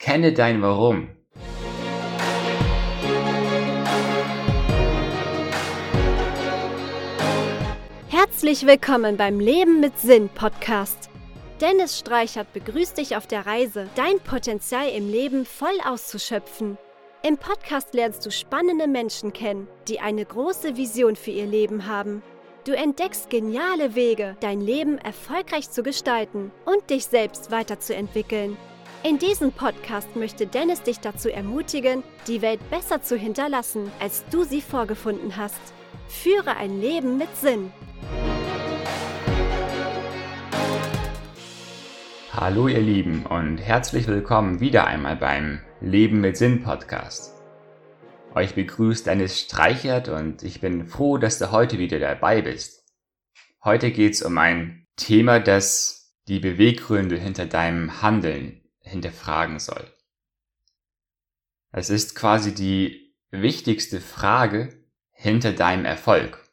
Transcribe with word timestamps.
Kenne 0.00 0.32
dein 0.32 0.62
Warum. 0.62 1.10
Herzlich 8.08 8.66
willkommen 8.66 9.18
beim 9.18 9.38
Leben 9.38 9.80
mit 9.80 9.98
Sinn 9.98 10.30
Podcast. 10.30 11.10
Dennis 11.60 11.98
Streichert 11.98 12.50
begrüßt 12.54 12.96
dich 12.96 13.14
auf 13.14 13.26
der 13.26 13.44
Reise, 13.44 13.90
dein 13.94 14.18
Potenzial 14.20 14.88
im 14.88 15.10
Leben 15.10 15.44
voll 15.44 15.68
auszuschöpfen. 15.86 16.78
Im 17.22 17.36
Podcast 17.36 17.92
lernst 17.92 18.24
du 18.24 18.30
spannende 18.30 18.88
Menschen 18.88 19.34
kennen, 19.34 19.68
die 19.86 20.00
eine 20.00 20.24
große 20.24 20.78
Vision 20.78 21.14
für 21.14 21.30
ihr 21.30 21.46
Leben 21.46 21.86
haben. 21.86 22.22
Du 22.64 22.72
entdeckst 22.72 23.28
geniale 23.28 23.94
Wege, 23.94 24.38
dein 24.40 24.62
Leben 24.62 24.96
erfolgreich 24.96 25.70
zu 25.70 25.82
gestalten 25.82 26.52
und 26.64 26.88
dich 26.88 27.04
selbst 27.04 27.50
weiterzuentwickeln. 27.50 28.56
In 29.02 29.18
diesem 29.18 29.50
Podcast 29.50 30.14
möchte 30.14 30.46
Dennis 30.46 30.82
dich 30.82 31.00
dazu 31.00 31.30
ermutigen, 31.30 32.02
die 32.26 32.42
Welt 32.42 32.60
besser 32.68 33.00
zu 33.00 33.16
hinterlassen, 33.16 33.90
als 33.98 34.26
du 34.30 34.44
sie 34.44 34.60
vorgefunden 34.60 35.38
hast. 35.38 35.58
Führe 36.06 36.58
ein 36.58 36.82
Leben 36.82 37.16
mit 37.16 37.34
Sinn. 37.34 37.72
Hallo 42.34 42.68
ihr 42.68 42.82
Lieben 42.82 43.24
und 43.24 43.56
herzlich 43.56 44.06
willkommen 44.06 44.60
wieder 44.60 44.86
einmal 44.86 45.16
beim 45.16 45.62
Leben 45.80 46.20
mit 46.20 46.36
Sinn 46.36 46.62
Podcast. 46.62 47.32
Euch 48.34 48.54
begrüßt 48.54 49.06
Dennis 49.06 49.40
Streichert 49.40 50.10
und 50.10 50.42
ich 50.42 50.60
bin 50.60 50.86
froh, 50.86 51.16
dass 51.16 51.38
du 51.38 51.50
heute 51.52 51.78
wieder 51.78 52.00
dabei 52.00 52.42
bist. 52.42 52.84
Heute 53.64 53.92
geht's 53.92 54.20
um 54.20 54.36
ein 54.36 54.86
Thema, 54.96 55.40
das 55.40 56.14
die 56.28 56.38
Beweggründe 56.38 57.16
hinter 57.16 57.46
deinem 57.46 58.02
Handeln 58.02 58.60
hinterfragen 58.90 59.58
soll. 59.58 59.90
Es 61.72 61.90
ist 61.90 62.14
quasi 62.14 62.54
die 62.54 63.14
wichtigste 63.30 64.00
Frage 64.00 64.84
hinter 65.12 65.52
deinem 65.52 65.84
Erfolg. 65.84 66.50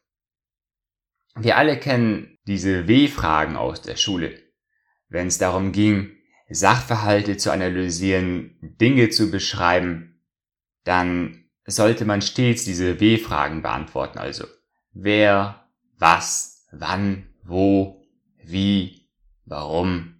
Wir 1.34 1.56
alle 1.56 1.78
kennen 1.78 2.38
diese 2.46 2.88
W-Fragen 2.88 3.56
aus 3.56 3.82
der 3.82 3.96
Schule 3.96 4.48
wenn 5.08 5.26
es 5.26 5.38
darum 5.38 5.72
ging, 5.72 6.16
Sachverhalte 6.48 7.36
zu 7.36 7.52
analysieren, 7.52 8.56
Dinge 8.62 9.10
zu 9.10 9.30
beschreiben, 9.30 10.20
dann 10.84 11.44
sollte 11.66 12.04
man 12.04 12.22
stets 12.22 12.64
diese 12.64 13.00
W-Fragen 13.00 13.60
beantworten, 13.60 14.18
also 14.18 14.46
wer, 14.92 15.68
was, 15.98 16.66
wann, 16.72 17.28
wo, 17.42 18.02
wie, 18.42 19.08
warum. 19.44 20.17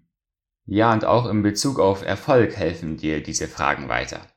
Ja, 0.70 0.92
und 0.92 1.06
auch 1.06 1.24
in 1.24 1.42
Bezug 1.42 1.78
auf 1.78 2.02
Erfolg 2.02 2.55
helfen 2.55 2.98
dir 2.98 3.22
diese 3.22 3.48
Fragen 3.48 3.88
weiter. 3.88 4.30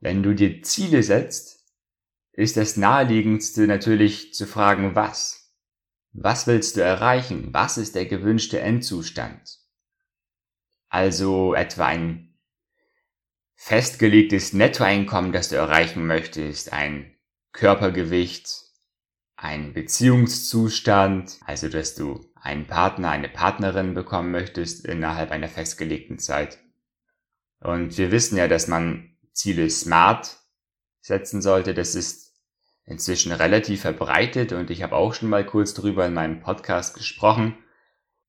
Wenn 0.00 0.22
du 0.22 0.34
dir 0.34 0.62
Ziele 0.62 1.02
setzt, 1.02 1.64
ist 2.32 2.58
das 2.58 2.76
naheliegendste 2.76 3.66
natürlich 3.66 4.34
zu 4.34 4.46
fragen, 4.46 4.94
was. 4.94 5.54
Was 6.12 6.46
willst 6.46 6.76
du 6.76 6.82
erreichen? 6.82 7.54
Was 7.54 7.78
ist 7.78 7.94
der 7.94 8.04
gewünschte 8.04 8.60
Endzustand? 8.60 9.60
Also 10.90 11.54
etwa 11.54 11.86
ein 11.86 12.38
festgelegtes 13.54 14.52
Nettoeinkommen, 14.52 15.32
das 15.32 15.48
du 15.48 15.56
erreichen 15.56 16.06
möchtest, 16.06 16.74
ein 16.74 17.16
Körpergewicht, 17.52 18.66
ein 19.36 19.72
Beziehungszustand, 19.72 21.38
also 21.46 21.70
dass 21.70 21.94
du 21.94 22.20
einen 22.46 22.66
Partner, 22.66 23.10
eine 23.10 23.28
Partnerin 23.28 23.92
bekommen 23.94 24.30
möchtest 24.30 24.86
innerhalb 24.86 25.30
einer 25.30 25.48
festgelegten 25.48 26.18
Zeit. 26.18 26.58
Und 27.60 27.98
wir 27.98 28.10
wissen 28.10 28.38
ja, 28.38 28.48
dass 28.48 28.68
man 28.68 29.16
Ziele 29.32 29.68
smart 29.68 30.38
setzen 31.00 31.42
sollte. 31.42 31.74
Das 31.74 31.94
ist 31.94 32.34
inzwischen 32.84 33.32
relativ 33.32 33.82
verbreitet 33.82 34.52
und 34.52 34.70
ich 34.70 34.82
habe 34.82 34.94
auch 34.94 35.12
schon 35.12 35.28
mal 35.28 35.44
kurz 35.44 35.74
drüber 35.74 36.06
in 36.06 36.14
meinem 36.14 36.40
Podcast 36.40 36.96
gesprochen. 36.96 37.58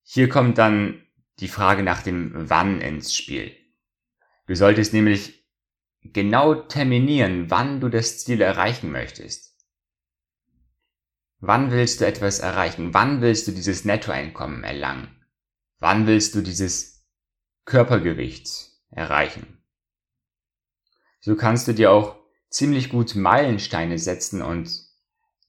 Hier 0.04 0.30
kommt 0.30 0.58
dann 0.58 1.04
die 1.40 1.48
Frage 1.48 1.84
nach 1.84 2.02
dem 2.02 2.32
Wann 2.50 2.82
ins 2.82 3.14
Spiel. 3.14 3.56
Du 4.48 4.56
solltest 4.56 4.94
nämlich 4.94 5.46
genau 6.02 6.56
terminieren, 6.56 7.52
wann 7.52 7.80
du 7.80 7.90
das 7.90 8.24
Ziel 8.24 8.42
erreichen 8.42 8.92
möchtest. 8.92 9.57
Wann 11.40 11.72
willst 11.72 12.02
du 12.02 12.06
etwas 12.06 12.40
erreichen? 12.40 12.94
Wann 12.94 13.22
willst 13.22 13.48
du 13.48 13.52
dieses 13.52 13.86
Nettoeinkommen 13.86 14.64
erlangen? 14.64 15.24
Wann 15.80 16.08
willst 16.08 16.34
du 16.34 16.42
dieses 16.42 17.06
Körpergewicht 17.66 18.48
erreichen? 18.90 19.62
So 21.20 21.36
kannst 21.36 21.68
du 21.68 21.74
dir 21.74 21.92
auch 21.92 22.18
ziemlich 22.50 22.90
gut 22.90 23.16
Meilensteine 23.16 24.00
setzen 24.00 24.42
und 24.42 24.70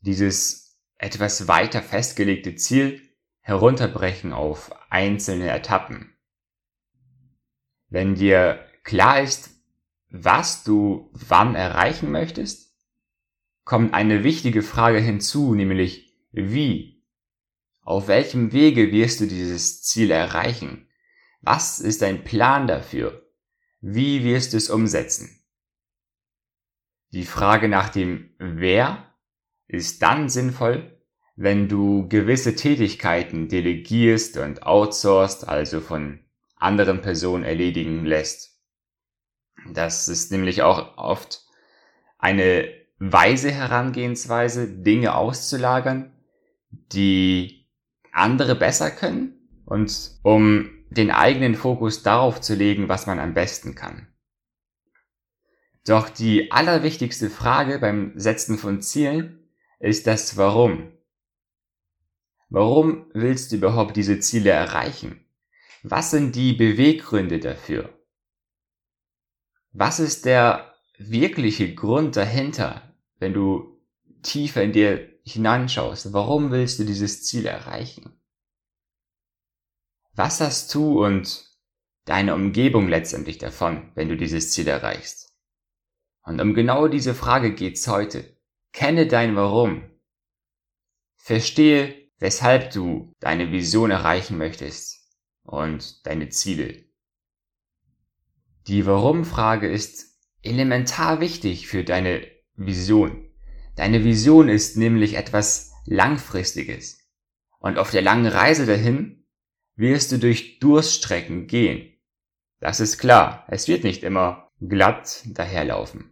dieses 0.00 0.78
etwas 0.98 1.48
weiter 1.48 1.82
festgelegte 1.82 2.56
Ziel 2.56 3.00
herunterbrechen 3.40 4.32
auf 4.32 4.72
einzelne 4.90 5.50
Etappen. 5.50 6.14
Wenn 7.88 8.14
dir 8.14 8.62
klar 8.82 9.22
ist, 9.22 9.50
was 10.10 10.64
du 10.64 11.10
wann 11.12 11.54
erreichen 11.54 12.10
möchtest, 12.10 12.67
kommt 13.68 13.92
eine 13.92 14.24
wichtige 14.24 14.62
Frage 14.62 14.98
hinzu, 14.98 15.54
nämlich 15.54 16.16
wie? 16.32 17.04
Auf 17.82 18.08
welchem 18.08 18.54
Wege 18.54 18.92
wirst 18.92 19.20
du 19.20 19.26
dieses 19.26 19.82
Ziel 19.82 20.10
erreichen? 20.10 20.88
Was 21.42 21.78
ist 21.78 22.00
dein 22.00 22.24
Plan 22.24 22.66
dafür? 22.66 23.30
Wie 23.82 24.24
wirst 24.24 24.54
du 24.54 24.56
es 24.56 24.70
umsetzen? 24.70 25.44
Die 27.12 27.26
Frage 27.26 27.68
nach 27.68 27.90
dem 27.90 28.30
Wer 28.38 29.14
ist 29.66 30.00
dann 30.00 30.30
sinnvoll, 30.30 31.02
wenn 31.36 31.68
du 31.68 32.08
gewisse 32.08 32.54
Tätigkeiten 32.54 33.48
delegierst 33.50 34.38
und 34.38 34.62
outsourcest, 34.62 35.46
also 35.46 35.82
von 35.82 36.24
anderen 36.56 37.02
Personen 37.02 37.44
erledigen 37.44 38.06
lässt. 38.06 38.62
Das 39.74 40.08
ist 40.08 40.32
nämlich 40.32 40.62
auch 40.62 40.96
oft 40.96 41.44
eine 42.16 42.78
weise 42.98 43.50
Herangehensweise, 43.50 44.68
Dinge 44.68 45.14
auszulagern, 45.14 46.12
die 46.70 47.68
andere 48.12 48.54
besser 48.54 48.90
können 48.90 49.38
und 49.64 50.18
um 50.22 50.70
den 50.90 51.10
eigenen 51.10 51.54
Fokus 51.54 52.02
darauf 52.02 52.40
zu 52.40 52.54
legen, 52.54 52.88
was 52.88 53.06
man 53.06 53.18
am 53.18 53.34
besten 53.34 53.74
kann. 53.74 54.08
Doch 55.86 56.08
die 56.08 56.50
allerwichtigste 56.50 57.30
Frage 57.30 57.78
beim 57.78 58.12
Setzen 58.16 58.58
von 58.58 58.82
Zielen 58.82 59.48
ist 59.78 60.06
das 60.06 60.36
Warum. 60.36 60.92
Warum 62.48 63.06
willst 63.14 63.52
du 63.52 63.56
überhaupt 63.56 63.96
diese 63.96 64.20
Ziele 64.20 64.50
erreichen? 64.50 65.24
Was 65.82 66.10
sind 66.10 66.34
die 66.34 66.54
Beweggründe 66.54 67.38
dafür? 67.38 67.90
Was 69.72 70.00
ist 70.00 70.24
der 70.24 70.74
wirkliche 70.98 71.74
Grund 71.74 72.16
dahinter, 72.16 72.87
wenn 73.18 73.32
du 73.32 73.78
tiefer 74.22 74.62
in 74.62 74.72
dir 74.72 75.08
hineinschaust? 75.24 76.12
Warum 76.12 76.50
willst 76.50 76.78
du 76.78 76.84
dieses 76.84 77.24
Ziel 77.24 77.46
erreichen? 77.46 78.12
Was 80.14 80.40
hast 80.40 80.74
du 80.74 81.04
und 81.04 81.46
deine 82.04 82.34
Umgebung 82.34 82.88
letztendlich 82.88 83.38
davon, 83.38 83.92
wenn 83.94 84.08
du 84.08 84.16
dieses 84.16 84.50
Ziel 84.52 84.66
erreichst? 84.66 85.32
Und 86.22 86.40
um 86.40 86.54
genau 86.54 86.88
diese 86.88 87.14
Frage 87.14 87.54
geht's 87.54 87.86
heute. 87.88 88.36
Kenne 88.72 89.06
dein 89.06 89.36
Warum. 89.36 89.82
Verstehe, 91.16 92.10
weshalb 92.18 92.72
du 92.72 93.14
deine 93.20 93.52
Vision 93.52 93.90
erreichen 93.90 94.38
möchtest 94.38 94.98
und 95.42 96.06
deine 96.06 96.28
Ziele. 96.28 96.84
Die 98.66 98.86
Warum-Frage 98.86 99.70
ist 99.70 100.18
elementar 100.42 101.20
wichtig 101.20 101.68
für 101.68 101.84
deine 101.84 102.26
Vision. 102.58 103.24
Deine 103.76 104.04
Vision 104.04 104.48
ist 104.48 104.76
nämlich 104.76 105.14
etwas 105.14 105.72
Langfristiges. 105.86 107.08
Und 107.60 107.78
auf 107.78 107.90
der 107.90 108.02
langen 108.02 108.26
Reise 108.26 108.66
dahin 108.66 109.24
wirst 109.76 110.12
du 110.12 110.18
durch 110.18 110.58
Durststrecken 110.58 111.46
gehen. 111.46 111.94
Das 112.60 112.80
ist 112.80 112.98
klar. 112.98 113.46
Es 113.48 113.68
wird 113.68 113.84
nicht 113.84 114.02
immer 114.02 114.50
glatt 114.60 115.22
daherlaufen. 115.26 116.10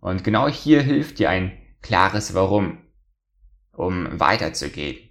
Und 0.00 0.24
genau 0.24 0.48
hier 0.48 0.82
hilft 0.82 1.18
dir 1.18 1.28
ein 1.28 1.58
klares 1.82 2.34
Warum, 2.34 2.78
um 3.72 4.18
weiterzugehen. 4.18 5.10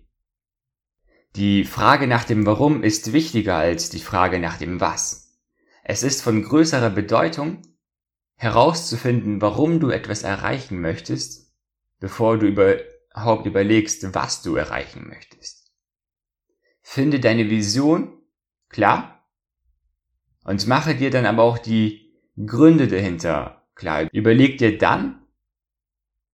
Die 1.36 1.66
Frage 1.66 2.08
nach 2.08 2.24
dem 2.24 2.48
Warum 2.48 2.82
ist 2.82 3.14
wichtiger 3.14 3.58
als 3.58 3.92
die 3.92 4.00
Frage 4.00 4.40
nach 4.40 4.58
dem 4.58 4.82
Was. 4.82 5.38
Es 5.84 6.02
ist 6.02 6.24
von 6.24 6.42
größerer 6.42 6.90
Bedeutung, 6.90 7.62
herauszufinden, 8.38 9.42
warum 9.42 9.80
du 9.80 9.90
etwas 9.90 10.24
erreichen 10.24 10.80
möchtest, 10.80 11.52
bevor 12.00 12.38
du 12.38 12.48
überhaupt 12.48 13.46
überlegst, 13.46 14.14
was 14.14 14.42
du 14.44 14.56
erreichen 14.56 15.08
möchtest. 15.08 15.72
Finde 16.82 17.20
deine 17.20 17.50
Vision 17.50 18.22
klar 18.70 19.28
Und 20.44 20.66
mache 20.68 20.96
dir 20.96 21.10
dann 21.10 21.26
aber 21.26 21.44
auch 21.44 21.58
die 21.58 22.14
Gründe 22.46 22.88
dahinter 22.88 23.68
klar. 23.76 24.08
Überleg 24.14 24.58
dir 24.58 24.78
dann, 24.78 25.26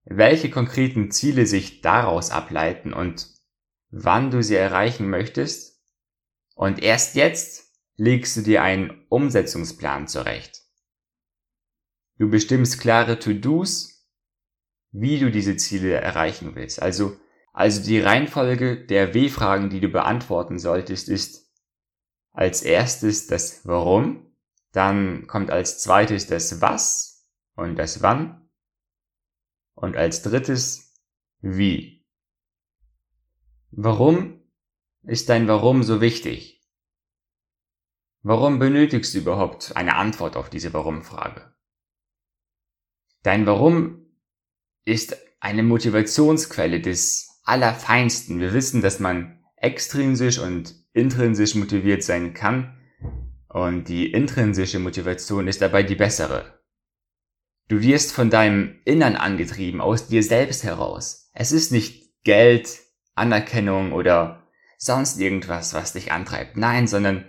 welche 0.04 0.50
konkreten 0.50 1.10
Ziele 1.10 1.46
sich 1.46 1.80
daraus 1.80 2.30
ableiten 2.30 2.92
und 2.92 3.26
wann 3.90 4.30
du 4.30 4.42
sie 4.42 4.56
erreichen 4.56 5.08
möchtest. 5.08 5.82
Und 6.54 6.82
erst 6.82 7.16
jetzt 7.16 7.72
legst 7.96 8.36
du 8.36 8.42
dir 8.42 8.62
einen 8.62 9.04
Umsetzungsplan 9.08 10.06
zurecht. 10.06 10.63
Du 12.16 12.30
bestimmst 12.30 12.80
klare 12.80 13.18
To-Dos, 13.18 14.06
wie 14.92 15.18
du 15.18 15.30
diese 15.30 15.56
Ziele 15.56 15.94
erreichen 15.94 16.54
willst. 16.54 16.80
Also, 16.80 17.16
also 17.52 17.82
die 17.82 18.00
Reihenfolge 18.00 18.86
der 18.86 19.14
W-Fragen, 19.14 19.70
die 19.70 19.80
du 19.80 19.88
beantworten 19.88 20.58
solltest, 20.58 21.08
ist 21.08 21.52
als 22.30 22.62
erstes 22.62 23.26
das 23.26 23.66
Warum, 23.66 24.36
dann 24.72 25.26
kommt 25.26 25.50
als 25.50 25.80
zweites 25.82 26.26
das 26.26 26.60
Was 26.60 27.28
und 27.54 27.76
das 27.76 28.02
Wann 28.02 28.48
und 29.74 29.96
als 29.96 30.22
drittes 30.22 30.94
Wie. 31.40 32.04
Warum 33.70 34.40
ist 35.02 35.28
dein 35.28 35.48
Warum 35.48 35.82
so 35.82 36.00
wichtig? 36.00 36.64
Warum 38.22 38.58
benötigst 38.58 39.14
du 39.14 39.18
überhaupt 39.18 39.76
eine 39.76 39.96
Antwort 39.96 40.36
auf 40.36 40.48
diese 40.48 40.72
Warum-Frage? 40.72 41.53
Dein 43.24 43.46
Warum 43.46 44.06
ist 44.84 45.16
eine 45.40 45.62
Motivationsquelle 45.62 46.80
des 46.80 47.40
Allerfeinsten. 47.44 48.38
Wir 48.38 48.52
wissen, 48.52 48.82
dass 48.82 49.00
man 49.00 49.42
extrinsisch 49.56 50.38
und 50.38 50.74
intrinsisch 50.92 51.54
motiviert 51.54 52.02
sein 52.02 52.34
kann 52.34 52.78
und 53.48 53.88
die 53.88 54.12
intrinsische 54.12 54.78
Motivation 54.78 55.48
ist 55.48 55.62
dabei 55.62 55.82
die 55.82 55.94
bessere. 55.94 56.60
Du 57.68 57.80
wirst 57.80 58.12
von 58.12 58.28
deinem 58.28 58.80
Innern 58.84 59.16
angetrieben, 59.16 59.80
aus 59.80 60.06
dir 60.06 60.22
selbst 60.22 60.62
heraus. 60.62 61.30
Es 61.32 61.50
ist 61.50 61.72
nicht 61.72 62.22
Geld, 62.24 62.78
Anerkennung 63.14 63.92
oder 63.92 64.46
sonst 64.76 65.18
irgendwas, 65.18 65.72
was 65.72 65.94
dich 65.94 66.12
antreibt. 66.12 66.58
Nein, 66.58 66.86
sondern 66.86 67.24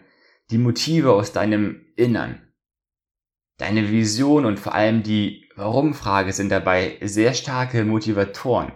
die 0.52 0.58
Motive 0.58 1.14
aus 1.14 1.32
deinem 1.32 1.86
Innern. 1.96 2.45
Deine 3.57 3.90
Vision 3.90 4.46
und 4.46 4.60
vor 4.60 4.75
allem 4.75 5.02
die 5.02 5.50
Warum-Frage 5.56 6.34
sind 6.34 6.50
dabei 6.50 6.98
sehr 7.02 7.34
starke 7.34 7.86
Motivatoren. 7.86 8.74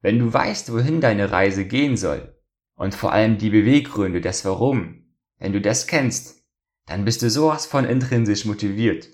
Wenn 0.00 0.20
du 0.20 0.32
weißt, 0.32 0.72
wohin 0.72 1.00
deine 1.00 1.32
Reise 1.32 1.64
gehen 1.66 1.96
soll 1.96 2.36
und 2.76 2.94
vor 2.94 3.12
allem 3.12 3.38
die 3.38 3.50
Beweggründe, 3.50 4.20
das 4.20 4.44
Warum, 4.44 5.06
wenn 5.38 5.52
du 5.52 5.60
das 5.60 5.88
kennst, 5.88 6.44
dann 6.86 7.04
bist 7.04 7.22
du 7.22 7.30
sowas 7.30 7.66
von 7.66 7.84
intrinsisch 7.84 8.44
motiviert. 8.44 9.08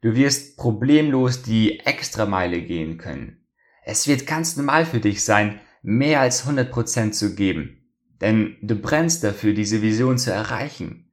Du 0.00 0.16
wirst 0.16 0.56
problemlos 0.56 1.42
die 1.42 1.78
Extrameile 1.80 2.62
gehen 2.62 2.98
können. 2.98 3.46
Es 3.84 4.08
wird 4.08 4.26
ganz 4.26 4.56
normal 4.56 4.84
für 4.84 4.98
dich 4.98 5.22
sein, 5.22 5.60
mehr 5.82 6.20
als 6.20 6.48
100% 6.48 7.12
zu 7.12 7.36
geben. 7.36 7.94
Denn 8.20 8.56
du 8.60 8.74
brennst 8.74 9.22
dafür, 9.22 9.52
diese 9.52 9.82
Vision 9.82 10.18
zu 10.18 10.32
erreichen 10.32 11.09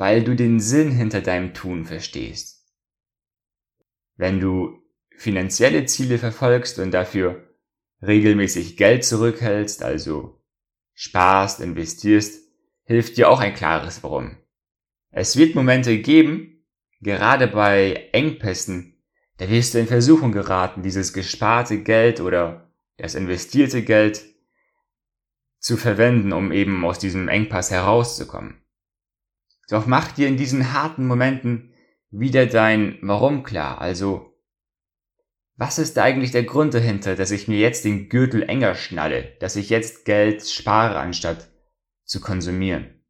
weil 0.00 0.24
du 0.24 0.34
den 0.34 0.60
Sinn 0.60 0.92
hinter 0.92 1.20
deinem 1.20 1.52
Tun 1.52 1.84
verstehst. 1.84 2.66
Wenn 4.16 4.40
du 4.40 4.82
finanzielle 5.14 5.84
Ziele 5.84 6.16
verfolgst 6.16 6.78
und 6.78 6.92
dafür 6.92 7.54
regelmäßig 8.00 8.78
Geld 8.78 9.04
zurückhältst, 9.04 9.82
also 9.82 10.42
sparst, 10.94 11.60
investierst, 11.60 12.48
hilft 12.84 13.18
dir 13.18 13.28
auch 13.28 13.40
ein 13.40 13.52
klares 13.52 14.02
Warum. 14.02 14.38
Es 15.10 15.36
wird 15.36 15.54
Momente 15.54 15.98
geben, 15.98 16.64
gerade 17.02 17.46
bei 17.46 18.08
Engpässen, 18.12 19.04
da 19.36 19.50
wirst 19.50 19.74
du 19.74 19.80
in 19.80 19.86
Versuchung 19.86 20.32
geraten, 20.32 20.82
dieses 20.82 21.12
gesparte 21.12 21.82
Geld 21.82 22.22
oder 22.22 22.72
das 22.96 23.14
investierte 23.14 23.82
Geld 23.82 24.24
zu 25.58 25.76
verwenden, 25.76 26.32
um 26.32 26.52
eben 26.52 26.86
aus 26.86 26.98
diesem 26.98 27.28
Engpass 27.28 27.70
herauszukommen. 27.70 28.59
Doch 29.70 29.86
mach 29.86 30.10
dir 30.10 30.26
in 30.26 30.36
diesen 30.36 30.72
harten 30.72 31.06
Momenten 31.06 31.72
wieder 32.10 32.46
dein 32.46 32.98
Warum 33.02 33.44
klar. 33.44 33.80
Also, 33.80 34.34
was 35.56 35.78
ist 35.78 35.96
eigentlich 35.96 36.32
der 36.32 36.42
Grund 36.42 36.74
dahinter, 36.74 37.14
dass 37.14 37.30
ich 37.30 37.46
mir 37.46 37.58
jetzt 37.58 37.84
den 37.84 38.08
Gürtel 38.08 38.42
enger 38.42 38.74
schnalle, 38.74 39.36
dass 39.38 39.54
ich 39.54 39.70
jetzt 39.70 40.04
Geld 40.04 40.44
spare, 40.44 40.98
anstatt 40.98 41.50
zu 42.04 42.20
konsumieren? 42.20 43.04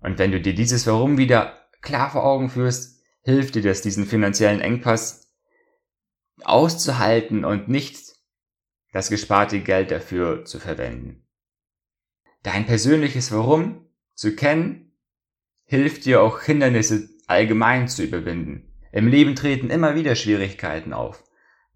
Und 0.00 0.18
wenn 0.18 0.32
du 0.32 0.40
dir 0.40 0.54
dieses 0.54 0.86
Warum 0.86 1.18
wieder 1.18 1.68
klar 1.82 2.10
vor 2.10 2.24
Augen 2.24 2.48
führst, 2.48 3.02
hilft 3.20 3.54
dir 3.54 3.62
das, 3.62 3.82
diesen 3.82 4.06
finanziellen 4.06 4.60
Engpass 4.60 5.34
auszuhalten 6.44 7.44
und 7.44 7.68
nicht 7.68 8.14
das 8.92 9.10
gesparte 9.10 9.60
Geld 9.60 9.90
dafür 9.90 10.46
zu 10.46 10.58
verwenden. 10.58 11.26
Dein 12.42 12.64
persönliches 12.64 13.32
Warum 13.32 13.86
zu 14.14 14.34
kennen 14.34 14.91
hilft 15.72 16.04
dir 16.04 16.20
auch 16.20 16.42
Hindernisse 16.42 17.08
allgemein 17.26 17.88
zu 17.88 18.02
überwinden. 18.02 18.70
Im 18.92 19.08
Leben 19.08 19.34
treten 19.34 19.70
immer 19.70 19.94
wieder 19.94 20.16
Schwierigkeiten 20.16 20.92
auf. 20.92 21.24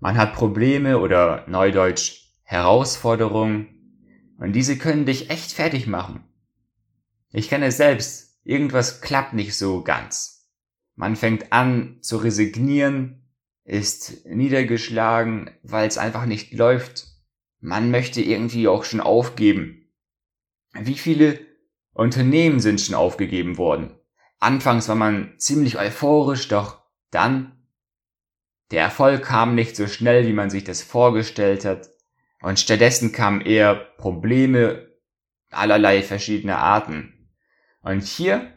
Man 0.00 0.19
hat 0.19 0.34
Probleme 0.34 0.98
oder 0.98 1.46
neudeutsch 1.48 2.26
Herausforderungen 2.43 4.34
und 4.38 4.52
diese 4.52 4.76
können 4.76 5.06
dich 5.06 5.31
echt 5.31 5.50
fertig 5.52 5.87
machen. 5.87 6.25
Ich 7.32 7.48
kenne 7.48 7.69
es 7.69 7.78
selbst, 7.78 8.38
irgendwas 8.44 9.00
klappt 9.00 9.32
nicht 9.32 9.56
so 9.56 9.82
ganz. 9.82 10.46
Man 10.94 11.16
fängt 11.16 11.54
an 11.54 11.96
zu 12.02 12.19
resignieren, 12.19 13.31
ist 13.64 14.26
niedergeschlagen, 14.26 15.52
weil 15.62 15.88
es 15.88 15.96
einfach 15.96 16.26
nicht 16.26 16.52
läuft. 16.52 17.06
Man 17.60 17.90
möchte 17.90 18.20
irgendwie 18.20 18.69
auch 18.69 18.84
schon 18.84 19.00
aufgeben. 19.00 19.88
Wie 20.75 20.98
viele 20.98 21.40
Unternehmen 21.96 22.60
sind 22.60 22.81
schon 22.81 22.94
aufgegeben 22.94 23.56
worden. 23.56 23.98
Anfangs 24.38 24.88
war 24.88 24.96
man 24.96 25.34
ziemlich 25.38 25.78
euphorisch, 25.78 26.48
doch 26.48 26.82
dann 27.10 27.52
der 28.70 28.82
Erfolg 28.82 29.22
kam 29.22 29.54
nicht 29.54 29.76
so 29.76 29.87
schnell, 29.87 30.26
wie 30.26 30.32
man 30.32 30.50
sich 30.50 30.64
das 30.64 30.82
vorgestellt 30.82 31.64
hat, 31.64 31.88
und 32.43 32.60
stattdessen 32.60 33.12
kamen 33.12 33.40
eher 33.40 33.75
Probleme 33.75 34.88
allerlei 35.50 36.02
verschiedener 36.02 36.58
Arten. 36.58 37.31
Und 37.81 38.02
hier 38.02 38.52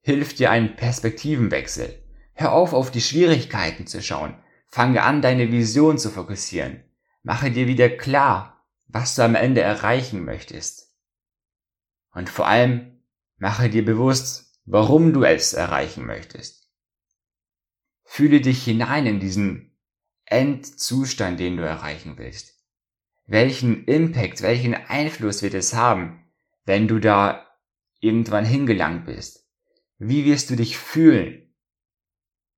hilft 0.00 0.38
dir 0.38 0.50
ein 0.50 0.76
Perspektivenwechsel. 0.76 2.04
Hör 2.34 2.52
auf, 2.52 2.74
auf 2.74 2.92
die 2.92 3.00
Schwierigkeiten 3.00 3.86
zu 3.86 4.02
schauen. 4.02 4.34
Fange 4.68 5.02
an, 5.02 5.20
deine 5.20 5.50
Vision 5.50 5.98
zu 5.98 6.10
fokussieren. 6.10 6.84
Mache 7.24 7.50
dir 7.50 7.66
wieder 7.66 7.88
klar, 7.88 8.64
was 8.86 9.16
du 9.16 9.22
am 9.22 9.34
Ende 9.34 9.62
erreichen 9.62 10.24
möchtest. 10.24 10.87
Und 12.12 12.28
vor 12.28 12.46
allem 12.46 13.02
mache 13.36 13.70
dir 13.70 13.84
bewusst, 13.84 14.60
warum 14.64 15.12
du 15.12 15.24
es 15.24 15.52
erreichen 15.52 16.06
möchtest. 16.06 16.70
Fühle 18.04 18.40
dich 18.40 18.64
hinein 18.64 19.06
in 19.06 19.20
diesen 19.20 19.78
Endzustand, 20.24 21.40
den 21.40 21.56
du 21.56 21.62
erreichen 21.62 22.18
willst. 22.18 22.58
Welchen 23.26 23.84
Impact, 23.84 24.42
welchen 24.42 24.74
Einfluss 24.74 25.42
wird 25.42 25.54
es 25.54 25.74
haben, 25.74 26.24
wenn 26.64 26.88
du 26.88 26.98
da 26.98 27.46
irgendwann 28.00 28.44
hingelangt 28.44 29.06
bist? 29.06 29.46
Wie 29.98 30.24
wirst 30.24 30.50
du 30.50 30.56
dich 30.56 30.78
fühlen? 30.78 31.54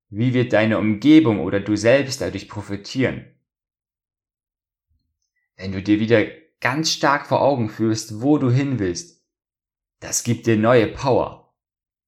Wie 0.09 0.33
wird 0.33 0.53
deine 0.53 0.77
Umgebung 0.77 1.39
oder 1.39 1.59
du 1.59 1.75
selbst 1.75 2.21
dadurch 2.21 2.49
profitieren? 2.49 3.25
Wenn 5.55 5.71
du 5.71 5.81
dir 5.81 5.99
wieder 5.99 6.25
ganz 6.59 6.91
stark 6.91 7.25
vor 7.25 7.41
Augen 7.41 7.69
führst, 7.69 8.21
wo 8.21 8.37
du 8.37 8.49
hin 8.49 8.79
willst, 8.79 9.20
das 10.01 10.23
gibt 10.23 10.47
dir 10.47 10.57
neue 10.57 10.87
Power. 10.87 11.55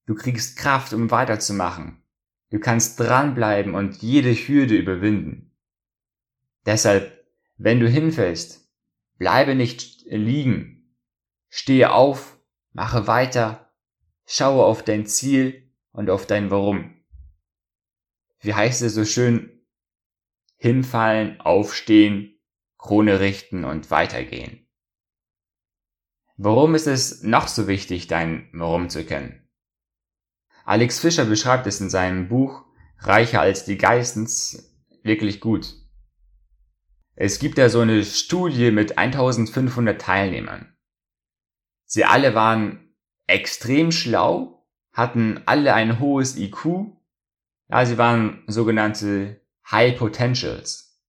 Du 0.06 0.14
kriegst 0.14 0.58
Kraft, 0.58 0.92
um 0.92 1.10
weiterzumachen. 1.10 2.02
Du 2.50 2.58
kannst 2.58 3.00
dranbleiben 3.00 3.74
und 3.74 4.02
jede 4.02 4.34
Hürde 4.34 4.76
überwinden. 4.76 5.56
Deshalb, 6.66 7.24
wenn 7.56 7.80
du 7.80 7.88
hinfällst, 7.88 8.68
bleibe 9.16 9.54
nicht 9.54 10.04
liegen. 10.06 10.96
Stehe 11.48 11.92
auf, 11.92 12.36
mache 12.72 13.06
weiter, 13.06 13.72
schaue 14.26 14.64
auf 14.64 14.82
dein 14.82 15.06
Ziel 15.06 15.72
und 15.92 16.10
auf 16.10 16.26
dein 16.26 16.50
Warum. 16.50 16.94
Wie 18.40 18.54
heißt 18.54 18.82
es 18.82 18.94
so 18.94 19.04
schön? 19.04 19.64
Hinfallen, 20.56 21.40
aufstehen, 21.40 22.40
Krone 22.76 23.20
richten 23.20 23.64
und 23.64 23.90
weitergehen. 23.90 24.63
Warum 26.36 26.74
ist 26.74 26.88
es 26.88 27.22
noch 27.22 27.46
so 27.46 27.68
wichtig, 27.68 28.08
dein 28.08 28.48
Warum 28.52 28.88
zu 28.90 29.04
kennen? 29.04 29.48
Alex 30.64 30.98
Fischer 30.98 31.26
beschreibt 31.26 31.66
es 31.66 31.80
in 31.80 31.90
seinem 31.90 32.28
Buch 32.28 32.64
Reicher 32.98 33.40
als 33.40 33.64
die 33.64 33.78
Geistens 33.78 34.74
wirklich 35.02 35.40
gut. 35.40 35.74
Es 37.14 37.38
gibt 37.38 37.58
da 37.58 37.68
so 37.68 37.80
eine 37.80 38.02
Studie 38.04 38.72
mit 38.72 38.98
1500 38.98 40.00
Teilnehmern. 40.00 40.74
Sie 41.84 42.04
alle 42.04 42.34
waren 42.34 42.94
extrem 43.26 43.92
schlau, 43.92 44.66
hatten 44.92 45.40
alle 45.46 45.74
ein 45.74 46.00
hohes 46.00 46.36
IQ. 46.36 46.96
Ja, 47.68 47.86
sie 47.86 47.98
waren 47.98 48.42
sogenannte 48.48 49.40
High 49.70 49.96
Potentials. 49.96 51.00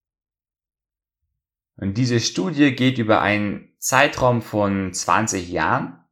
Und 1.78 1.98
diese 1.98 2.20
Studie 2.20 2.76
geht 2.76 3.00
über 3.00 3.22
einen 3.22 3.75
Zeitraum 3.86 4.42
von 4.42 4.92
20 4.94 5.48
Jahren. 5.48 6.04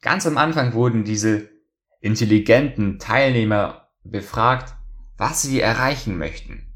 Ganz 0.00 0.26
am 0.26 0.36
Anfang 0.38 0.72
wurden 0.72 1.04
diese 1.04 1.48
intelligenten 2.00 2.98
Teilnehmer 2.98 3.92
befragt, 4.02 4.74
was 5.16 5.42
sie 5.42 5.60
erreichen 5.60 6.18
möchten. 6.18 6.74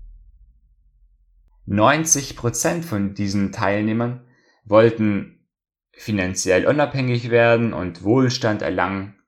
90% 1.66 2.82
von 2.82 3.14
diesen 3.14 3.50
Teilnehmern 3.50 4.24
wollten 4.64 5.48
finanziell 5.90 6.64
unabhängig 6.68 7.30
werden 7.30 7.72
und 7.72 8.04
Wohlstand 8.04 8.62
erlangen. 8.62 9.20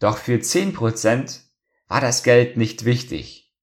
Doch 0.00 0.18
für 0.18 0.38
10% 0.38 1.42
war 1.86 2.00
das 2.00 2.24
Geld 2.24 2.56
nicht 2.56 2.84
wichtig. 2.84 3.54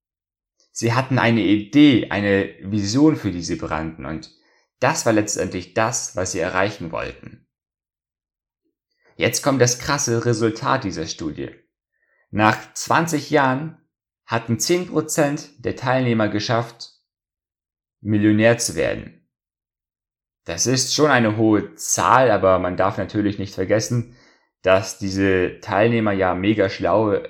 Sie 0.71 0.93
hatten 0.93 1.19
eine 1.19 1.41
Idee, 1.41 2.11
eine 2.11 2.55
Vision, 2.61 3.17
für 3.17 3.33
die 3.33 3.43
sie 3.43 3.57
brannten 3.57 4.05
und 4.05 4.39
das 4.81 5.05
war 5.05 5.13
letztendlich 5.13 5.73
das, 5.73 6.15
was 6.15 6.33
sie 6.33 6.39
erreichen 6.39 6.91
wollten. 6.91 7.47
Jetzt 9.15 9.43
kommt 9.43 9.61
das 9.61 9.77
krasse 9.79 10.25
Resultat 10.25 10.83
dieser 10.83 11.05
Studie. 11.05 11.51
Nach 12.31 12.73
20 12.73 13.29
Jahren 13.29 13.77
hatten 14.25 14.57
10% 14.57 15.61
der 15.61 15.75
Teilnehmer 15.75 16.27
geschafft, 16.29 16.93
Millionär 17.99 18.57
zu 18.57 18.75
werden. 18.75 19.29
Das 20.45 20.65
ist 20.65 20.95
schon 20.95 21.11
eine 21.11 21.37
hohe 21.37 21.75
Zahl, 21.75 22.31
aber 22.31 22.57
man 22.57 22.75
darf 22.75 22.97
natürlich 22.97 23.37
nicht 23.37 23.53
vergessen, 23.53 24.15
dass 24.63 24.97
diese 24.97 25.59
Teilnehmer 25.59 26.13
ja 26.13 26.33
mega 26.33 26.69
schlaue 26.69 27.29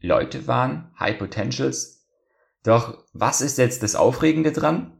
Leute 0.00 0.46
waren, 0.46 0.94
High 0.98 1.18
Potentials. 1.18 2.08
Doch 2.62 3.04
was 3.12 3.42
ist 3.42 3.58
jetzt 3.58 3.82
das 3.82 3.94
Aufregende 3.94 4.52
dran? 4.52 4.99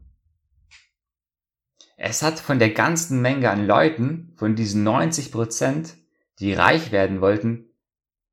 Es 2.02 2.22
hat 2.22 2.40
von 2.40 2.58
der 2.58 2.70
ganzen 2.70 3.20
Menge 3.20 3.50
an 3.50 3.66
Leuten, 3.66 4.32
von 4.38 4.56
diesen 4.56 4.82
90 4.84 5.30
Prozent, 5.30 5.98
die 6.38 6.54
reich 6.54 6.92
werden 6.92 7.20
wollten, 7.20 7.74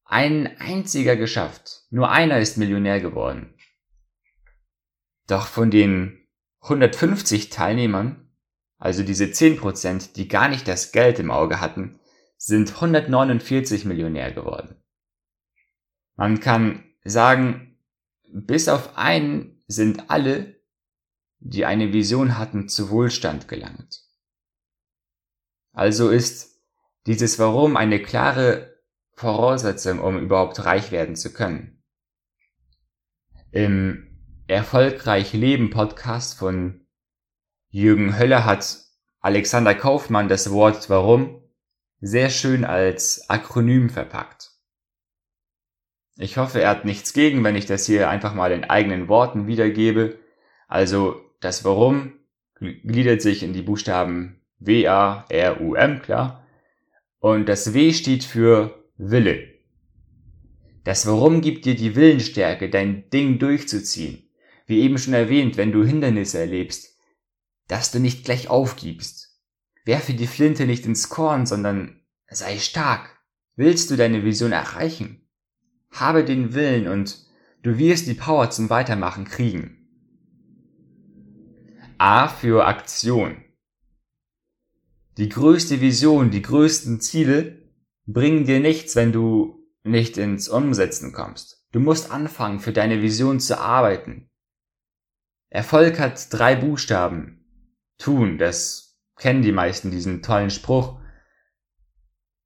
ein 0.06 0.56
einziger 0.58 1.18
geschafft. 1.18 1.84
Nur 1.90 2.10
einer 2.10 2.40
ist 2.40 2.58
Millionär 2.58 3.02
geworden. 3.02 3.54
Doch 5.28 5.48
von 5.48 5.70
den 5.70 6.30
150 6.62 7.50
Teilnehmern, 7.50 8.32
also 8.78 9.04
diese 9.04 9.32
10 9.32 9.58
Prozent, 9.58 10.16
die 10.16 10.30
gar 10.30 10.48
nicht 10.48 10.66
das 10.66 10.94
Geld 10.94 11.20
im 11.20 11.30
Auge 11.30 11.60
hatten, 11.60 12.00
sind 12.38 12.74
149 12.74 13.84
Millionär 13.84 14.32
geworden. 14.32 14.82
Man 16.16 16.40
kann 16.40 16.86
sagen, 17.04 17.78
bis 18.32 18.70
auf 18.70 18.98
einen 18.98 19.62
sind 19.68 20.10
alle, 20.10 20.57
die 21.40 21.66
eine 21.66 21.94
Vision 21.94 22.38
hatten, 22.38 22.68
zu 22.68 22.90
Wohlstand 22.90 23.48
gelangt. 23.48 24.04
Also 25.74 26.10
ist 26.10 26.62
dieses 27.06 27.40
Warum 27.40 27.78
eine 27.78 28.02
klare 28.02 28.76
Voraussetzung, 29.14 30.00
um 30.00 30.20
überhaupt 30.20 30.64
reich 30.66 30.92
werden 30.92 31.16
zu 31.16 31.34
können. 31.34 31.84
Im 33.52 34.08
Erfolgreich 34.48 35.34
Leben 35.34 35.70
Podcast 35.70 36.38
von 36.38 36.88
Jürgen 37.70 38.18
Höller 38.18 38.46
hat 38.46 38.80
Alexander 39.20 39.76
Kaufmann 39.76 40.28
das 40.28 40.52
Wort 40.52 40.90
Warum 40.90 41.44
sehr 42.00 42.30
schön 42.30 42.64
als 42.64 43.30
Akronym 43.30 43.90
verpackt. 43.90 44.52
Ich 46.16 46.38
hoffe, 46.38 46.62
er 46.62 46.70
hat 46.70 46.86
nichts 46.86 47.14
gegen, 47.14 47.44
wenn 47.44 47.56
ich 47.56 47.66
das 47.66 47.86
hier 47.86 48.10
einfach 48.10 48.34
mal 48.34 48.52
in 48.52 48.64
eigenen 48.64 49.08
Worten 49.08 49.48
wiedergebe. 49.48 50.20
Also 50.68 51.27
das 51.40 51.64
Warum 51.64 52.14
gliedert 52.60 53.22
sich 53.22 53.44
in 53.44 53.54
die 53.54 53.62
Buchstaben 53.62 54.42
W, 54.60 54.88
A, 54.88 55.26
R, 55.30 55.62
U, 55.62 55.76
M, 55.76 56.02
klar. 56.02 56.46
Und 57.20 57.48
das 57.48 57.74
W 57.74 57.94
steht 57.94 58.24
für 58.24 58.84
Wille. 58.98 59.48
Das 60.84 61.06
Warum 61.06 61.42
gibt 61.42 61.66
dir 61.66 61.76
die 61.76 61.96
Willenstärke, 61.96 62.70
dein 62.70 63.10
Ding 63.10 63.40
durchzuziehen. 63.40 64.30
Wie 64.66 64.82
eben 64.82 64.98
schon 64.98 65.14
erwähnt, 65.14 65.58
wenn 65.58 65.72
du 65.72 65.84
Hindernisse 65.84 66.40
erlebst, 66.40 66.98
dass 67.68 67.92
du 67.92 68.00
nicht 68.00 68.26
gleich 68.26 68.50
aufgibst. 68.50 69.40
Werfe 69.86 70.14
die 70.14 70.28
Flinte 70.28 70.66
nicht 70.66 70.86
ins 70.86 71.10
Korn, 71.10 71.46
sondern 71.46 72.02
sei 72.30 72.58
stark. 72.58 73.18
Willst 73.56 73.90
du 73.92 73.96
deine 73.96 74.24
Vision 74.24 74.52
erreichen? 74.52 75.28
Habe 75.92 76.24
den 76.24 76.54
Willen 76.54 76.88
und 76.88 77.26
du 77.64 77.78
wirst 77.78 78.08
die 78.08 78.14
Power 78.14 78.50
zum 78.50 78.70
Weitermachen 78.70 79.26
kriegen. 79.26 79.87
A 82.00 82.28
für 82.28 82.66
Aktion. 82.66 83.44
Die 85.18 85.30
größte 85.30 85.82
Vision, 85.82 86.30
die 86.30 86.44
größten 86.44 87.02
Ziele 87.02 87.72
bringen 88.06 88.46
dir 88.46 88.60
nichts, 88.60 88.96
wenn 88.96 89.12
du 89.12 89.68
nicht 89.84 90.18
ins 90.18 90.48
Umsetzen 90.48 91.12
kommst. 91.12 91.66
Du 91.72 91.80
musst 91.80 92.12
anfangen, 92.12 92.60
für 92.60 92.72
deine 92.72 93.02
Vision 93.02 93.40
zu 93.40 93.60
arbeiten. 93.60 94.30
Erfolg 95.50 95.98
hat 96.00 96.32
drei 96.32 96.56
Buchstaben. 96.56 97.46
Tun, 97.98 98.38
das 98.38 99.00
kennen 99.16 99.42
die 99.42 99.52
meisten, 99.52 99.90
diesen 99.90 100.22
tollen 100.22 100.52
Spruch. 100.52 101.00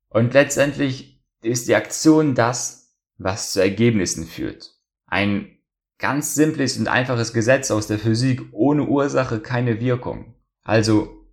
Und 0.07 0.33
letztendlich 0.33 1.21
ist 1.41 1.67
die 1.67 1.75
Aktion 1.75 2.35
das, 2.35 2.95
was 3.17 3.51
zu 3.51 3.59
Ergebnissen 3.59 4.25
führt. 4.25 4.77
Ein 5.07 5.60
ganz 6.01 6.35
simples 6.35 6.77
und 6.77 6.89
einfaches 6.89 7.31
Gesetz 7.31 7.71
aus 7.71 7.87
der 7.87 7.99
Physik, 7.99 8.41
ohne 8.51 8.83
Ursache 8.83 9.39
keine 9.39 9.79
Wirkung. 9.79 10.35
Also, 10.63 11.25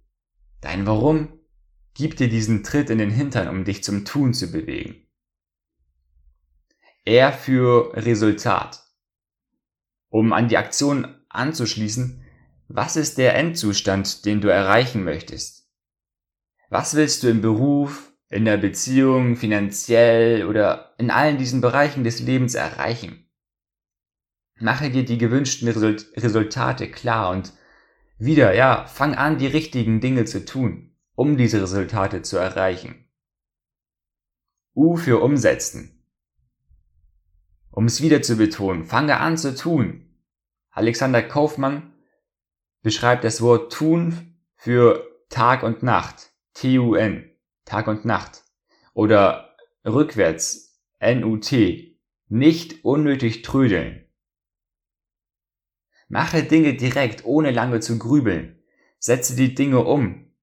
dein 0.61 0.87
Warum 0.87 1.39
Gib 1.99 2.17
dir 2.17 2.29
diesen 2.29 2.63
Tritt 2.63 2.91
in 2.91 2.99
den 2.99 3.11
Hintern, 3.11 3.49
um 3.49 3.65
dich 3.65 3.83
zum 3.83 4.05
Tun 4.05 4.33
zu 4.33 4.53
bewegen. 4.53 5.05
R 7.05 7.33
für 7.33 7.93
Resultat. 7.97 8.85
Um 10.09 10.33
an 10.33 10.47
die 10.47 10.59
Aktion 10.59 11.13
anzuschließen, 11.29 12.25
was 12.69 12.95
ist 12.95 13.19
der 13.19 13.35
Endzustand, 13.35 14.25
den 14.27 14.41
du 14.41 14.47
erreichen 14.47 15.03
möchtest? 15.03 15.69
Was 16.71 16.95
willst 16.95 17.25
du 17.25 17.31
im 17.31 17.43
Beruf, 17.43 18.13
in 18.29 18.45
der 18.45 18.59
Beziehung, 18.59 19.35
finanziell 19.35 20.47
oder 20.47 20.95
in 20.99 21.11
allen 21.11 21.37
diesen 21.37 21.61
Bereichen 21.61 22.05
des 22.05 22.21
Lebens 22.21 22.55
erreichen? 22.55 23.28
Mache 24.61 24.91
dir 24.91 25.05
die 25.05 25.19
gewünschten 25.19 25.69
Resultate 25.69 26.91
klar 26.91 27.31
und 27.31 27.53
wieder, 28.19 28.55
ja, 28.55 28.87
fang 28.87 29.15
an, 29.15 29.39
die 29.39 29.47
richtigen 29.47 30.01
Dinge 30.01 30.25
zu 30.25 30.45
tun 30.45 30.89
um 31.19 31.37
diese 31.37 31.61
Resultate 31.61 32.23
zu 32.23 32.37
erreichen. 32.37 33.11
U 34.77 34.97
für 34.97 35.21
umsetzen. 35.21 36.01
Um 37.73 37.87
es 37.87 38.01
wieder 38.01 38.23
zu 38.23 38.37
betonen, 38.37 38.85
fange 38.85 39.19
an 39.19 39.37
zu 39.37 39.57
tun. 39.57 40.15
Alexander 40.71 41.21
Kaufmann 41.21 41.93
beschreibt 42.83 43.25
das 43.25 43.43
Wort 43.43 43.73
tun 43.73 44.39
für 44.55 45.11
Tag 45.29 45.65
und 45.65 45.83
Nacht. 45.83 46.31
T-U-N. 46.55 47.29
Tag 47.65 47.89
und 47.89 48.05
Nacht. 48.05 48.45
Oder 48.95 49.57
rückwärts. 49.85 50.81
N-U-T. 51.01 51.99
Nicht 52.29 52.85
unnötig 52.85 53.43
trödeln. 53.43 54.08
Mache 56.09 56.43
Dinge 56.43 56.75
direkt, 56.75 57.25
ohne 57.25 57.51
lange 57.51 57.81
zu 57.81 57.99
grübeln. 57.99 58.63
Setze 58.99 59.37
die 59.37 59.55
Dinge 59.55 59.85
um, 59.85 60.35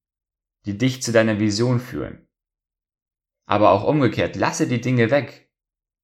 die 0.65 0.77
dich 0.77 1.01
zu 1.01 1.11
deiner 1.11 1.39
Vision 1.39 1.79
führen. 1.79 2.27
Aber 3.45 3.71
auch 3.71 3.83
umgekehrt, 3.83 4.35
lasse 4.35 4.67
die 4.67 4.81
Dinge 4.81 5.11
weg. 5.11 5.51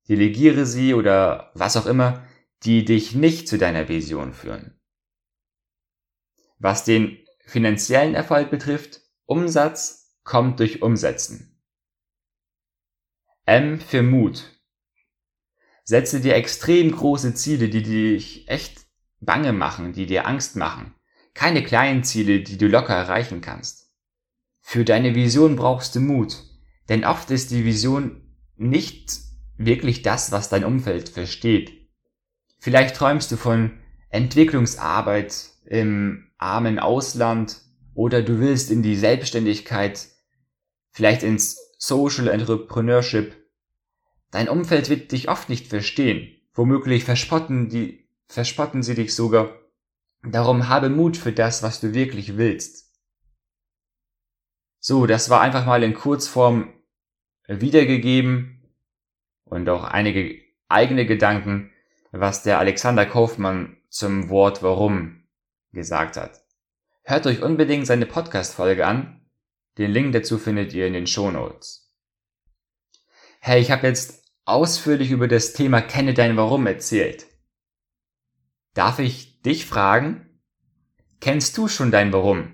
Delegiere 0.10 0.66
sie 0.66 0.94
oder 0.94 1.52
was 1.54 1.78
auch 1.78 1.86
immer, 1.86 2.28
die 2.64 2.86
dich 2.86 3.16
nicht 3.16 3.48
zu 3.48 3.58
deiner 3.58 3.88
Vision 3.88 4.34
führen. 4.34 4.80
Was 6.58 6.84
den 6.84 7.18
finanziellen 7.46 8.14
Erfolg 8.14 8.50
betrifft, 8.52 9.02
Umsatz 9.26 10.20
kommt 10.24 10.60
durch 10.60 10.82
Umsetzen. 10.82 11.62
M 13.46 13.80
für 13.80 14.04
Mut. 14.04 14.60
Setze 15.84 16.22
dir 16.22 16.36
extrem 16.36 16.92
große 16.92 17.34
Ziele, 17.34 17.70
die 17.70 17.82
dich 17.82 18.48
echt 18.48 18.81
bange 19.22 19.54
machen, 19.54 19.94
die 19.94 20.06
dir 20.06 20.28
Angst 20.28 20.56
machen. 20.56 20.94
Keine 21.34 21.64
kleinen 21.64 22.04
Ziele, 22.04 22.42
die 22.42 22.58
du 22.58 22.68
locker 22.68 22.94
erreichen 22.94 23.40
kannst. 23.42 23.90
Für 24.60 24.84
deine 24.84 25.16
Vision 25.16 25.56
brauchst 25.56 25.96
du 25.96 26.02
Mut, 26.02 26.44
denn 26.90 27.06
oft 27.06 27.32
ist 27.32 27.52
die 27.52 27.64
Vision 27.64 28.36
nicht 28.58 29.12
wirklich 29.58 30.02
das, 30.02 30.32
was 30.32 30.50
dein 30.50 30.66
Umfeld 30.66 31.10
versteht. 31.10 31.72
Vielleicht 32.60 32.96
träumst 32.96 33.32
du 33.32 33.38
von 33.38 33.80
Entwicklungsarbeit 34.10 35.52
im 35.66 36.32
armen 36.38 36.80
Ausland 36.80 37.62
oder 37.94 38.22
du 38.22 38.40
willst 38.40 38.72
in 38.72 38.84
die 38.84 38.96
Selbstständigkeit, 38.96 40.08
vielleicht 40.92 41.24
ins 41.24 41.58
Social 41.78 42.28
Entrepreneurship 42.28 43.42
Dein 44.32 44.48
Umfeld 44.48 44.90
wird 44.90 45.12
dich 45.12 45.30
oft 45.30 45.50
nicht 45.50 45.68
verstehen. 45.68 46.30
Womöglich 46.54 47.04
verspotten 47.04 47.70
die, 47.70 48.01
verspotten 48.32 48.82
sie 48.82 48.96
dich 48.96 49.14
sogar. 49.14 49.60
Darum 50.24 50.70
habe 50.70 50.90
Mut 50.90 51.18
für 51.18 51.34
das, 51.34 51.64
was 51.64 51.82
du 51.82 51.94
wirklich 51.94 52.38
willst. 52.38 52.94
So, 54.80 55.06
das 55.06 55.30
war 55.30 55.42
einfach 55.42 55.66
mal 55.66 55.84
in 55.84 55.94
Kurzform 55.94 56.74
wiedergegeben 57.48 58.64
und 59.44 59.68
auch 59.70 59.84
einige 59.84 60.40
eigene 60.70 61.06
Gedanken, 61.06 61.72
was 62.12 62.44
der 62.44 62.60
Alexander 62.60 63.06
Kaufmann 63.06 63.78
zum 63.90 64.30
Wort 64.30 64.64
Warum 64.64 65.24
gesagt 65.74 66.16
hat. 66.16 66.42
Hört 67.04 67.28
euch 67.28 67.42
unbedingt 67.42 67.86
seine 67.86 68.06
Podcast-Folge 68.06 68.86
an. 68.86 69.26
Den 69.78 69.92
Link 69.92 70.14
dazu 70.14 70.38
findet 70.38 70.74
ihr 70.74 70.88
in 70.88 70.94
den 70.94 71.08
Show 71.08 71.32
Notes. 71.32 71.92
Hey, 73.40 73.60
ich 73.60 73.72
habe 73.72 73.88
jetzt 73.88 74.24
ausführlich 74.46 75.12
über 75.12 75.28
das 75.28 75.54
Thema 75.54 75.82
Kenne 75.82 76.14
dein 76.14 76.38
Warum 76.38 76.68
erzählt. 76.68 77.26
Darf 78.74 79.00
ich 79.00 79.42
dich 79.42 79.66
fragen, 79.66 80.40
kennst 81.20 81.58
du 81.58 81.68
schon 81.68 81.92
dein 81.92 82.14
Warum? 82.14 82.54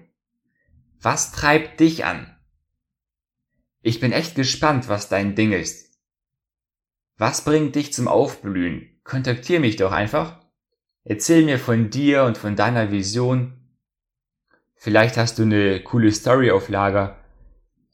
Was 0.99 1.31
treibt 1.31 1.79
dich 1.79 2.05
an? 2.05 2.35
Ich 3.81 3.99
bin 3.99 4.11
echt 4.11 4.35
gespannt, 4.35 4.89
was 4.89 5.09
dein 5.09 5.35
Ding 5.35 5.51
ist. 5.51 5.99
Was 7.17 7.45
bringt 7.45 7.75
dich 7.75 7.93
zum 7.93 8.07
Aufblühen? 8.07 8.99
Kontaktier 9.03 9.59
mich 9.59 9.75
doch 9.75 9.91
einfach. 9.91 10.41
Erzähl 11.03 11.45
mir 11.45 11.59
von 11.59 11.89
dir 11.89 12.23
und 12.23 12.37
von 12.37 12.55
deiner 12.55 12.91
Vision. 12.91 13.53
Vielleicht 14.75 15.17
hast 15.17 15.39
du 15.39 15.43
eine 15.43 15.81
coole 15.83 16.11
Story 16.11 16.51
auf 16.51 16.67
Lager, 16.67 17.23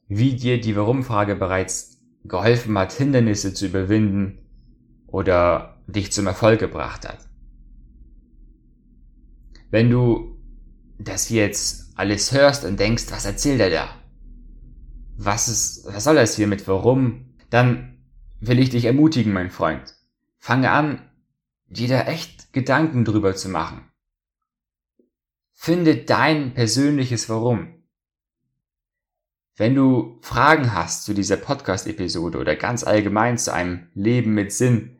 wie 0.07 0.35
dir 0.35 0.59
die 0.59 0.75
Warum-Frage 0.75 1.35
bereits 1.35 2.01
geholfen 2.23 2.77
hat, 2.77 2.93
Hindernisse 2.93 3.53
zu 3.53 3.67
überwinden 3.67 4.39
oder 5.07 5.83
dich 5.87 6.11
zum 6.11 6.25
Erfolg 6.27 6.59
gebracht 6.59 7.07
hat. 7.07 7.32
Wenn 9.73 9.89
du 9.89 10.39
das 10.99 11.29
jetzt 11.29 11.97
alles 11.97 12.31
hörst 12.31 12.63
und 12.63 12.79
denkst, 12.79 13.05
was 13.09 13.25
erzählt 13.25 13.59
er 13.59 13.71
da? 13.71 13.89
Was 15.17 15.47
ist, 15.47 15.87
was 15.87 16.03
soll 16.03 16.13
das 16.13 16.35
hier 16.35 16.45
mit 16.45 16.67
warum? 16.67 17.33
Dann 17.49 17.97
will 18.39 18.59
ich 18.59 18.69
dich 18.69 18.85
ermutigen, 18.85 19.33
mein 19.33 19.49
Freund. 19.49 19.95
Fange 20.37 20.69
an, 20.69 21.01
dir 21.65 21.87
da 21.87 22.01
echt 22.03 22.53
Gedanken 22.53 23.03
drüber 23.03 23.35
zu 23.35 23.49
machen. 23.49 23.89
Finde 25.53 25.97
dein 25.97 26.53
persönliches 26.53 27.27
Warum. 27.29 27.83
Wenn 29.55 29.73
du 29.73 30.19
Fragen 30.21 30.71
hast 30.75 31.03
zu 31.03 31.15
dieser 31.15 31.37
Podcast-Episode 31.37 32.37
oder 32.37 32.55
ganz 32.55 32.83
allgemein 32.83 33.39
zu 33.39 33.51
einem 33.51 33.87
Leben 33.95 34.35
mit 34.35 34.53
Sinn, 34.53 34.99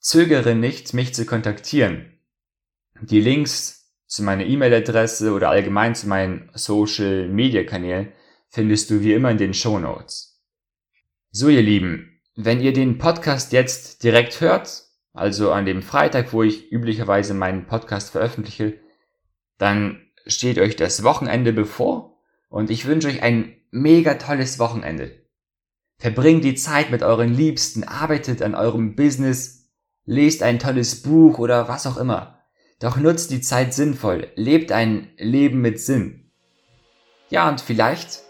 zögere 0.00 0.56
nicht, 0.56 0.94
mich 0.94 1.14
zu 1.14 1.24
kontaktieren. 1.24 2.17
Die 3.02 3.20
Links 3.20 3.92
zu 4.06 4.22
meiner 4.22 4.44
E-Mail-Adresse 4.44 5.32
oder 5.32 5.50
allgemein 5.50 5.94
zu 5.94 6.08
meinen 6.08 6.50
Social-Media-Kanälen 6.54 8.12
findest 8.48 8.90
du 8.90 9.02
wie 9.02 9.12
immer 9.12 9.30
in 9.30 9.38
den 9.38 9.54
Show 9.54 9.78
Notes. 9.78 10.42
So 11.30 11.48
ihr 11.48 11.62
Lieben, 11.62 12.20
wenn 12.34 12.60
ihr 12.60 12.72
den 12.72 12.98
Podcast 12.98 13.52
jetzt 13.52 14.02
direkt 14.02 14.40
hört, 14.40 14.84
also 15.12 15.52
an 15.52 15.66
dem 15.66 15.82
Freitag, 15.82 16.32
wo 16.32 16.42
ich 16.42 16.72
üblicherweise 16.72 17.34
meinen 17.34 17.66
Podcast 17.66 18.10
veröffentliche, 18.10 18.80
dann 19.58 20.00
steht 20.26 20.58
euch 20.58 20.74
das 20.74 21.02
Wochenende 21.04 21.52
bevor 21.52 22.18
und 22.48 22.70
ich 22.70 22.86
wünsche 22.86 23.08
euch 23.08 23.22
ein 23.22 23.56
mega 23.70 24.14
tolles 24.14 24.58
Wochenende. 24.58 25.24
Verbringt 25.98 26.44
die 26.44 26.54
Zeit 26.54 26.90
mit 26.90 27.02
euren 27.02 27.34
Liebsten, 27.34 27.84
arbeitet 27.84 28.42
an 28.42 28.54
eurem 28.54 28.96
Business, 28.96 29.68
lest 30.04 30.42
ein 30.42 30.58
tolles 30.58 31.02
Buch 31.02 31.38
oder 31.38 31.68
was 31.68 31.86
auch 31.86 31.96
immer. 31.96 32.37
Doch 32.80 32.96
nutzt 32.96 33.32
die 33.32 33.40
Zeit 33.40 33.74
sinnvoll, 33.74 34.28
lebt 34.36 34.70
ein 34.70 35.08
Leben 35.16 35.60
mit 35.60 35.80
Sinn. 35.80 36.30
Ja, 37.28 37.48
und 37.48 37.60
vielleicht 37.60 38.20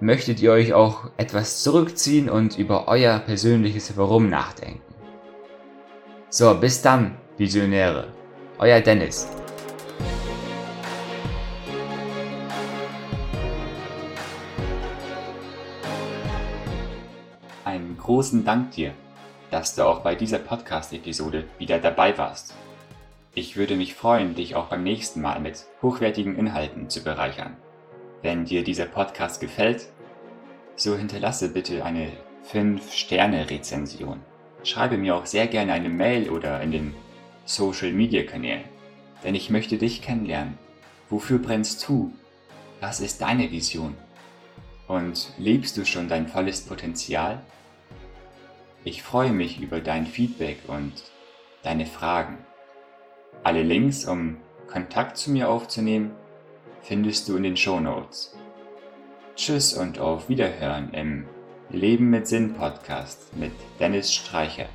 möchtet 0.00 0.40
ihr 0.40 0.52
euch 0.52 0.72
auch 0.72 1.10
etwas 1.18 1.62
zurückziehen 1.62 2.30
und 2.30 2.56
über 2.56 2.88
euer 2.88 3.18
persönliches 3.18 3.94
Warum 3.98 4.30
nachdenken. 4.30 4.80
So, 6.30 6.54
bis 6.54 6.80
dann, 6.80 7.18
Visionäre. 7.36 8.08
Euer 8.58 8.80
Dennis. 8.80 9.28
Einen 17.66 17.98
großen 17.98 18.46
Dank 18.46 18.70
dir, 18.70 18.94
dass 19.50 19.74
du 19.74 19.86
auch 19.86 20.00
bei 20.00 20.14
dieser 20.14 20.38
Podcast-Episode 20.38 21.44
wieder 21.58 21.78
dabei 21.78 22.16
warst. 22.16 22.54
Ich 23.38 23.58
würde 23.58 23.76
mich 23.76 23.92
freuen, 23.92 24.34
dich 24.34 24.54
auch 24.54 24.68
beim 24.68 24.82
nächsten 24.82 25.20
Mal 25.20 25.40
mit 25.40 25.66
hochwertigen 25.82 26.36
Inhalten 26.36 26.88
zu 26.88 27.04
bereichern. 27.04 27.54
Wenn 28.22 28.46
dir 28.46 28.64
dieser 28.64 28.86
Podcast 28.86 29.42
gefällt, 29.42 29.88
so 30.74 30.96
hinterlasse 30.96 31.50
bitte 31.50 31.84
eine 31.84 32.12
5-Sterne-Rezension. 32.50 34.22
Schreibe 34.64 34.96
mir 34.96 35.14
auch 35.14 35.26
sehr 35.26 35.48
gerne 35.48 35.74
eine 35.74 35.90
Mail 35.90 36.30
oder 36.30 36.62
in 36.62 36.70
den 36.70 36.94
Social-Media-Kanälen, 37.44 38.64
denn 39.22 39.34
ich 39.34 39.50
möchte 39.50 39.76
dich 39.76 40.00
kennenlernen. 40.00 40.56
Wofür 41.10 41.38
brennst 41.38 41.86
du? 41.86 42.14
Was 42.80 43.00
ist 43.00 43.20
deine 43.20 43.50
Vision? 43.50 43.98
Und 44.88 45.34
lebst 45.36 45.76
du 45.76 45.84
schon 45.84 46.08
dein 46.08 46.26
volles 46.26 46.62
Potenzial? 46.62 47.42
Ich 48.82 49.02
freue 49.02 49.32
mich 49.32 49.60
über 49.60 49.80
dein 49.80 50.06
Feedback 50.06 50.60
und 50.68 51.02
deine 51.62 51.84
Fragen. 51.84 52.38
Alle 53.42 53.62
Links, 53.62 54.06
um 54.06 54.38
Kontakt 54.66 55.16
zu 55.16 55.30
mir 55.30 55.48
aufzunehmen, 55.48 56.10
findest 56.82 57.28
du 57.28 57.36
in 57.36 57.42
den 57.42 57.56
Show 57.56 57.80
Notes. 57.80 58.34
Tschüss 59.36 59.74
und 59.74 59.98
auf 59.98 60.28
Wiederhören 60.28 60.92
im 60.92 61.26
Leben 61.70 62.10
mit 62.10 62.26
Sinn 62.26 62.54
Podcast 62.54 63.36
mit 63.36 63.52
Dennis 63.80 64.12
Streichert. 64.12 64.70